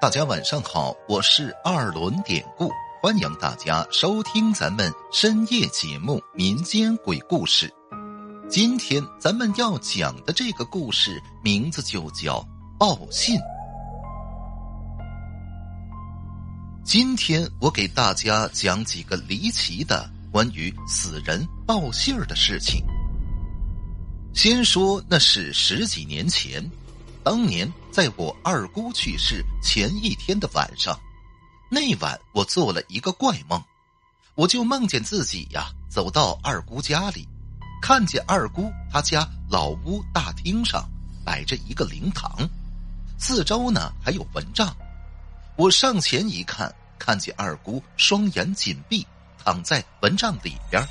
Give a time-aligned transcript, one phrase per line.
[0.00, 2.70] 大家晚上好，我是二轮典故，
[3.02, 7.68] 欢迎大家收听咱们深夜节目《民间鬼故事》。
[8.48, 12.42] 今天咱们要讲的这个故事名字就叫
[12.78, 13.38] 报信。
[16.82, 22.82] 今天我给大家讲几个离奇的关于死人报信儿的事情。
[24.32, 26.66] 先说那是十几年前。
[27.22, 30.98] 当年在我二姑去世前一天的晚上，
[31.70, 33.62] 那晚我做了一个怪梦，
[34.34, 37.28] 我就梦见自己呀走到二姑家里，
[37.82, 40.88] 看见二姑她家老屋大厅上
[41.24, 42.48] 摆着一个灵堂，
[43.18, 44.74] 四周呢还有蚊帐。
[45.56, 49.06] 我上前一看，看见二姑双眼紧闭，
[49.44, 50.82] 躺在蚊帐里边，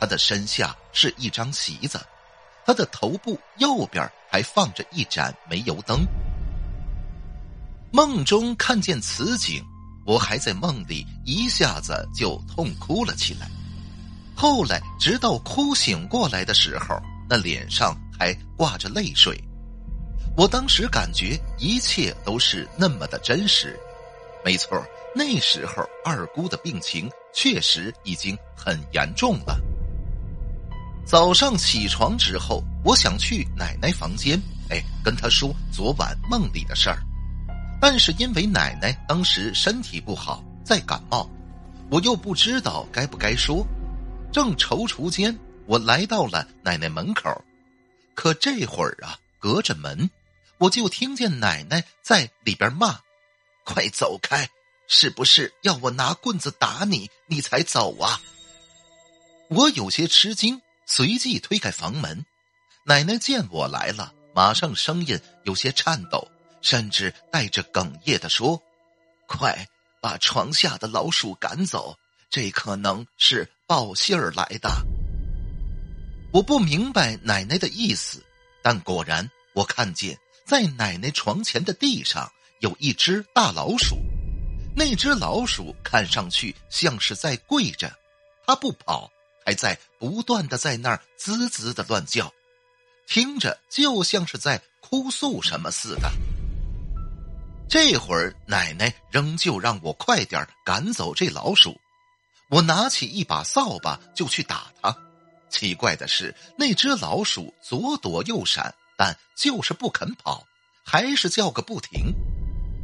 [0.00, 2.00] 她的身下是一张席子。
[2.64, 6.06] 他的头部右边还放着一盏煤油灯。
[7.92, 9.64] 梦中看见此景，
[10.06, 13.50] 我还在梦里一下子就痛哭了起来。
[14.36, 19.38] 后来直到哭醒过来的时候，那脸上还挂着泪水。
[20.36, 23.78] 我当时感觉一切都是那么的真实。
[24.44, 24.82] 没错，
[25.14, 29.60] 那时候二姑的病情确实已经很严重了。
[31.10, 37.02] 早上起床之后，我想去奶奶房间，哎，跟她说昨晚梦里的事儿。
[37.80, 41.28] 但是因为奶奶当时身体不好，在感冒，
[41.90, 43.66] 我又不知道该不该说。
[44.32, 47.44] 正踌躇间，我来到了奶奶门口，
[48.14, 50.08] 可这会儿啊，隔着门，
[50.58, 53.00] 我就听见奶奶在里边骂
[53.66, 54.48] ：“快走开！
[54.86, 58.20] 是不是要我拿棍子打你，你才走啊？”
[59.50, 60.62] 我有些吃惊。
[60.92, 62.26] 随即推开房门，
[62.84, 66.26] 奶奶见我来了，马上声音有些颤抖，
[66.62, 68.60] 甚至带着哽咽的说
[69.28, 69.68] ：“快
[70.02, 71.96] 把床下的老鼠赶走，
[72.28, 74.68] 这可能是报信儿来的。”
[76.34, 78.20] 我不明白奶奶的意思，
[78.60, 82.28] 但果然，我看见在奶奶床前的地上
[82.58, 83.96] 有一只大老鼠，
[84.74, 87.96] 那只老鼠看上去像是在跪着，
[88.44, 89.08] 它不跑。
[89.50, 92.32] 还在不断的在那儿滋滋的乱叫，
[93.08, 96.08] 听着就像是在哭诉什么似的。
[97.68, 101.76] 这会儿奶奶仍旧让我快点赶走这老鼠，
[102.48, 104.96] 我拿起一把扫把就去打它。
[105.48, 110.46] 奇怪的是，那只老鼠左躲右闪，但就是不肯跑，
[110.84, 112.14] 还是叫个不停。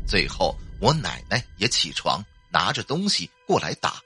[0.05, 4.03] 最后我奶奶也起床，拿着东西过来打。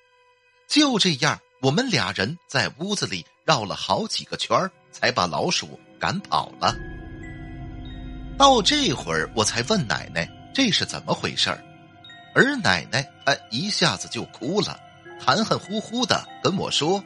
[0.68, 1.40] 就这样。
[1.62, 4.58] 我们俩人在屋子里绕了好几个圈
[4.90, 6.74] 才把老鼠赶跑了。
[8.38, 11.62] 到这会儿，我才问奶奶这是怎么回事儿
[12.34, 14.80] 而奶奶她一下子就哭了，
[15.20, 17.04] 含含糊糊的跟我说：“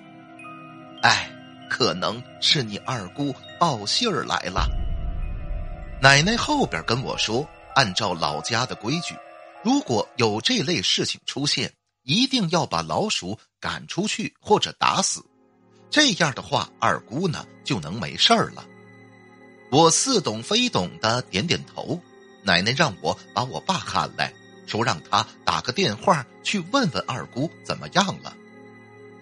[1.02, 1.28] 哎，
[1.68, 4.68] 可能是你二姑报信儿来了。”
[6.00, 7.44] 奶奶后边跟我说
[7.74, 9.16] ：“按照老家的规矩，
[9.64, 11.72] 如果有这类事情出现。”
[12.06, 15.24] 一定要把老鼠赶出去或者打死，
[15.88, 18.62] 这样的话，二姑呢就能没事儿了。
[19.70, 21.98] 我似懂非懂的点点头。
[22.42, 24.30] 奶奶让我把我爸喊来，
[24.66, 28.36] 说让他打个电话去问问二姑怎么样了。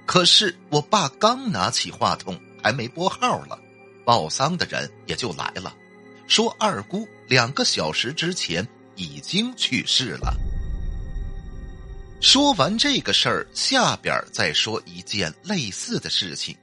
[0.07, 3.57] 可是我爸刚拿起话筒，还没拨号了，
[4.05, 5.73] 报丧的人也就来了，
[6.27, 8.67] 说二姑两个小时之前
[8.97, 10.35] 已经去世了。
[12.23, 16.57] 说完这个事儿，下边再说一件类似的事情。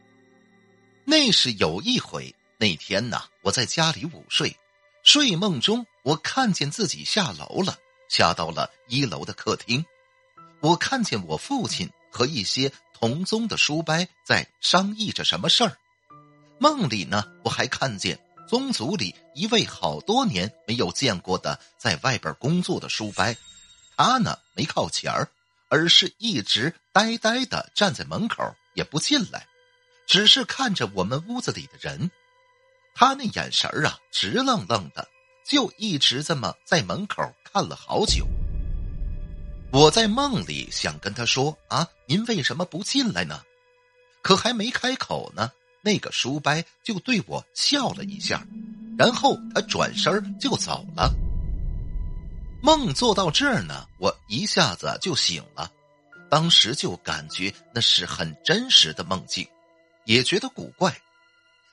[1.04, 4.56] 那是有一回，那天呢，我在家里午睡，
[5.04, 7.78] 睡梦中我看见自己下楼了，
[8.08, 9.84] 下到了一楼的客厅。
[10.62, 15.78] 我看见我父亲和一些同宗的叔伯在商议着什么事儿。
[16.58, 23.36] 梦里呢，我还看见宗族里一位好多年没有见过的在外边工作的叔伯，
[23.98, 25.30] 他呢没靠前儿。
[25.70, 29.48] 而是一直呆呆的站在门口，也不进来，
[30.08, 32.12] 只是看着我们屋子里的人。
[32.96, 35.08] 他那眼神啊，直愣愣的，
[35.46, 38.28] 就一直这么在门口看了好久。
[39.72, 43.44] 我在梦里想跟他说：“啊，您为什么不进来呢？”
[44.22, 45.52] 可还没开口呢，
[45.82, 48.46] 那个叔伯就对我笑了一下，
[48.98, 51.14] 然后他转身就走了。
[52.62, 55.72] 梦做到这儿呢，我一下子就醒了，
[56.30, 59.48] 当时就感觉那是很真实的梦境，
[60.06, 60.94] 也觉得古怪。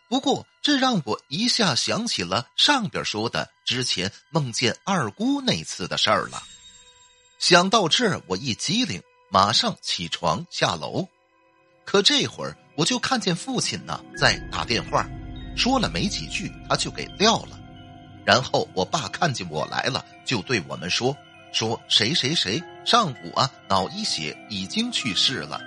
[0.09, 6.41] 不过这让我一下想起了上边说的之前梦见二姑那次的事儿了。
[7.41, 11.07] 想到这儿，我一激灵，马上起床下楼。
[11.85, 15.05] 可这会儿，我就看见父亲呢在打电话，
[15.57, 17.59] 说了没几句，他就给撂了。
[18.27, 21.17] 然后我爸看见我来了，就对我们说
[21.53, 25.61] ：“说谁谁谁上午啊脑溢血已经去世了。”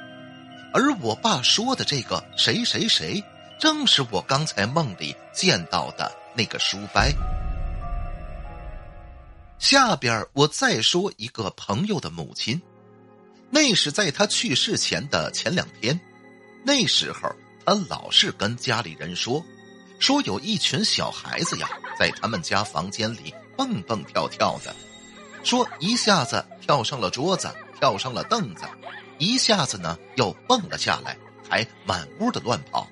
[0.74, 3.24] 而我爸说的这个谁谁谁，
[3.58, 7.12] 正是我刚才梦里见到的那个书呆。
[9.58, 12.62] 下边我再说一个朋友的母亲，
[13.50, 16.00] 那是在他去世前的前两天，
[16.64, 17.34] 那时候
[17.66, 19.44] 他老是跟家里人说。
[20.00, 21.70] 说有一群小孩子呀，
[22.00, 24.74] 在他们家房间里蹦蹦跳跳的，
[25.44, 28.64] 说一下子跳上了桌子，跳上了凳子，
[29.18, 31.18] 一下子呢又蹦了下来，
[31.48, 32.88] 还满屋的乱跑。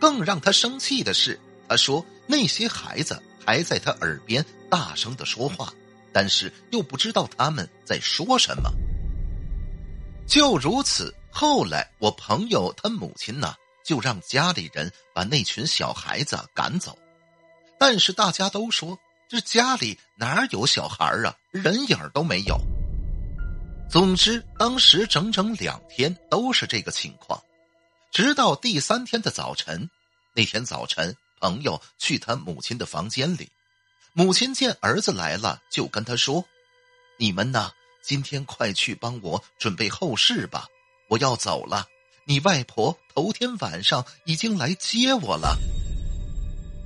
[0.00, 1.38] 更让他生气的是，
[1.68, 5.72] 他说那些孩子还在他耳边大声的说话，
[6.12, 8.72] 但是又不知道他们在说什么。
[10.26, 13.54] 就如此，后来我朋友他母亲呢。
[13.84, 16.98] 就让家里人把那群小孩子赶走，
[17.78, 18.98] 但是大家都说
[19.28, 22.58] 这家里哪有小孩啊，人影都没有。
[23.90, 27.42] 总之，当时整整两天都是这个情况，
[28.10, 29.90] 直到第三天的早晨。
[30.34, 33.50] 那天早晨，朋友去他母亲的房间里，
[34.14, 36.42] 母亲见儿子来了，就跟他说
[37.18, 37.70] ：“你们呢，
[38.02, 40.66] 今天快去帮我准备后事吧，
[41.10, 41.86] 我要走了。”
[42.24, 45.58] 你外婆头天晚上已经来接我了。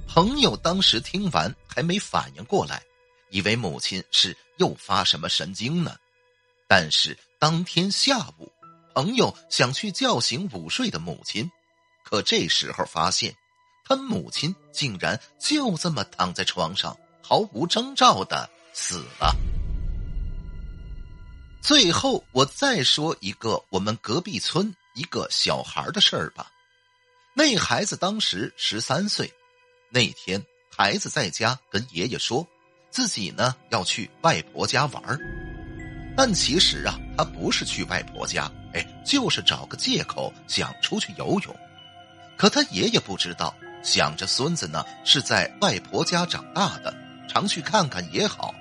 [0.09, 2.83] 朋友当时听完还没反应过来，
[3.31, 5.97] 以为母亲是又发什么神经呢。
[6.67, 8.51] 但是当天下午，
[8.95, 11.51] 朋友想去叫醒午睡的母亲，
[12.03, 13.37] 可这时候发现，
[13.85, 19.37] 他母亲竟然就这么躺在床上，毫无征兆的死了。
[21.61, 24.75] 最后，我再说一个我们隔壁村。
[24.97, 26.51] 一个小孩的事儿吧，
[27.35, 29.33] 那孩子当时十三岁，
[29.91, 30.43] 那天
[30.75, 32.45] 孩子在家跟爷爷说，
[32.91, 35.21] 自己呢要去外婆家玩儿
[36.17, 41.55] 但其实啊，他不是去外婆家，哎，就是找个借口想出去游泳。
[42.39, 46.95] 可他爷爷不知道，想着孙子呢是在外婆家长大的，
[47.29, 48.55] 常去看看也好。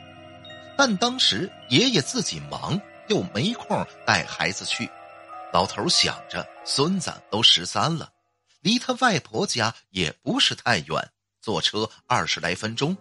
[0.77, 2.77] 但当时爷爷自己忙，
[3.07, 4.91] 又没空带孩子去。
[5.53, 8.11] 老头想着，孙子都十三了，
[8.61, 11.11] 离他外婆家也不是太远，
[11.41, 12.95] 坐车二十来分钟。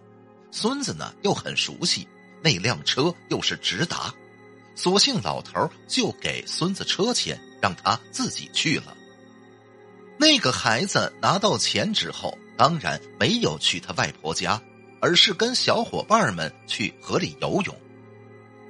[0.51, 2.07] 孙子呢又很熟悉，
[2.41, 4.13] 那辆车又是直达，
[4.73, 8.95] 索性老头就给孙子车钱，让他自己去了。
[10.17, 14.61] 那个孩子拿到钱之后，当然没有去他外婆家，
[15.01, 17.75] 而是跟小伙伴们去河里游泳。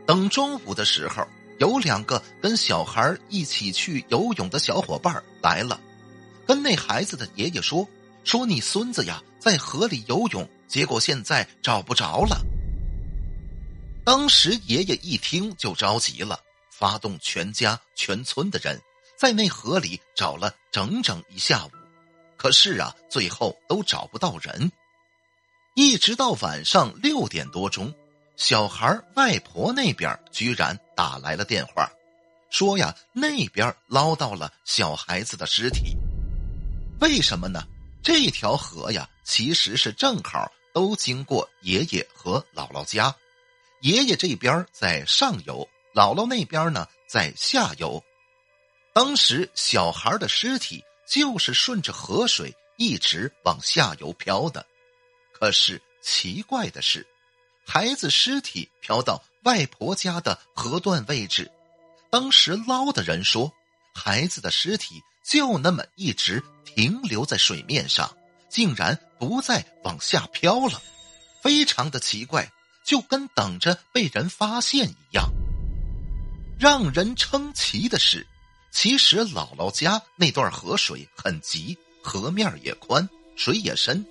[0.08, 1.24] 等中午的时候。
[1.60, 5.80] 有两个跟小孩一起去游泳的小伙伴来了，
[6.46, 7.88] 跟那孩子的爷爷说
[8.24, 12.44] ：“说你孙子呀在河里游泳，结果现在找不着了。”
[14.04, 18.80] 当时爷爷一听就着急了，发动全家全村的人
[19.18, 21.72] 在那河里找了整整一下午，
[22.36, 24.72] 可是啊，最后都找不到人，
[25.74, 27.94] 一直到晚上六点多钟。
[28.38, 31.90] 小孩外婆那边居然打来了电话，
[32.50, 35.96] 说呀那边捞到了小孩子的尸体。
[37.00, 37.64] 为什么呢？
[38.04, 43.16] 这条河呀，其实是正好都经过爷爷和姥姥家，
[43.82, 48.04] 爷爷这边在上游，姥姥那边呢在下游。
[48.94, 54.66] 当时小孩的尸体就是顺着河水一直往下游漂的，
[55.34, 57.06] 可是奇怪的是。
[57.66, 61.52] 孩子尸体漂到外婆家的河段位置，
[62.10, 63.52] 当时捞的人说，
[63.94, 68.16] 孩子的尸体就那么一直停留在水面上，
[68.50, 70.82] 竟然不再往下漂了，
[71.42, 72.52] 非常的奇怪，
[72.84, 75.30] 就跟等着被人发现一样。
[76.60, 78.26] 让人称奇的是，
[78.72, 84.06] 其实姥姥家那段河水很急，河面也宽，水也深。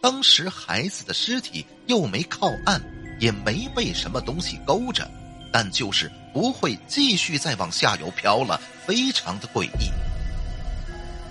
[0.00, 2.80] 当时孩子的尸体又没靠岸，
[3.18, 5.10] 也没被什么东西勾着，
[5.52, 9.90] 但就是不会继续再往下游漂了，非常的诡异。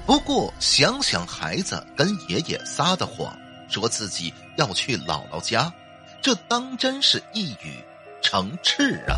[0.05, 3.37] 不过想想孩子跟爷爷撒的谎，
[3.69, 5.73] 说自己要去姥姥家，
[6.21, 7.81] 这当真是一语
[8.21, 9.17] 成谶啊！